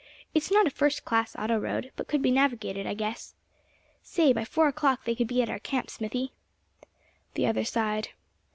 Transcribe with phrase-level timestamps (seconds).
[0.33, 3.35] It's not a first class auto road, but could be navigated I guess.
[4.01, 6.31] Say by four o'clock they could be at our camp, Smithy."
[7.35, 8.09] The other sighed.